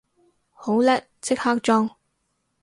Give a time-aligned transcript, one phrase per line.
[0.55, 1.87] 好叻，即刻裝